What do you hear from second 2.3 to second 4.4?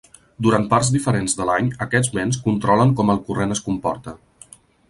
controlen com el corrent es comporta.